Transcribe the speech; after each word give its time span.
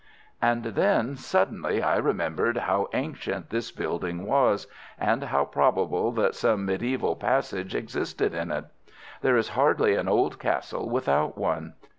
And 0.41 0.63
then 0.63 1.15
suddenly 1.15 1.83
I 1.83 1.97
remembered 1.97 2.57
how 2.57 2.87
ancient 2.91 3.51
this 3.51 3.69
building 3.71 4.25
was, 4.25 4.65
and 4.97 5.25
how 5.25 5.45
probable 5.45 6.11
that 6.13 6.33
some 6.33 6.65
mediæval 6.67 7.19
passage 7.19 7.75
existed 7.75 8.33
in 8.33 8.49
it. 8.49 8.65
There 9.21 9.37
is 9.37 9.49
hardly 9.49 9.93
an 9.93 10.07
old 10.09 10.39
castle 10.39 10.89
without 10.89 11.37
one. 11.37 11.75